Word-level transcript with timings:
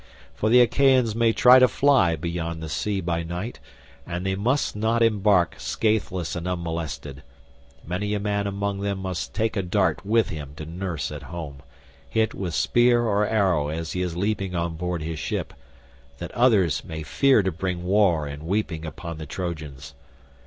For 0.33 0.49
the 0.49 0.61
Achaeans 0.61 1.13
may 1.13 1.31
try 1.31 1.59
to 1.59 1.67
fly 1.67 2.15
beyond 2.15 2.59
the 2.63 2.69
sea 2.69 3.01
by 3.01 3.21
night, 3.21 3.59
and 4.03 4.25
they 4.25 4.33
must 4.35 4.75
not 4.75 5.03
embark 5.03 5.53
scatheless 5.59 6.35
and 6.35 6.47
unmolested; 6.47 7.21
many 7.85 8.15
a 8.15 8.19
man 8.19 8.47
among 8.47 8.79
them 8.79 8.97
must 8.97 9.35
take 9.35 9.55
a 9.55 9.61
dart 9.61 10.03
with 10.03 10.29
him 10.29 10.53
to 10.55 10.65
nurse 10.65 11.11
at 11.11 11.21
home, 11.29 11.57
hit 12.09 12.33
with 12.33 12.55
spear 12.55 13.03
or 13.03 13.27
arrow 13.27 13.67
as 13.67 13.91
he 13.91 14.01
is 14.01 14.15
leaping 14.15 14.55
on 14.55 14.75
board 14.75 15.03
his 15.03 15.19
ship, 15.19 15.53
that 16.17 16.31
others 16.31 16.83
may 16.83 17.03
fear 17.03 17.43
to 17.43 17.51
bring 17.51 17.83
war 17.83 18.25
and 18.25 18.41
weeping 18.41 18.87
upon 18.87 19.19
the 19.19 19.27
Trojans. 19.27 19.93